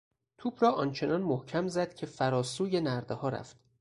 توپ 0.37 0.63
را 0.63 0.71
آنچنان 0.71 1.21
محکم 1.21 1.67
زد 1.67 1.93
که 1.93 2.05
فراسوی 2.05 2.81
نردهها 2.81 3.29
رفت. 3.29 3.57